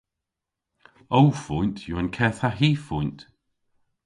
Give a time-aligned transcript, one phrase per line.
[1.17, 3.19] Ow foynt yw an keth ha hy foynt.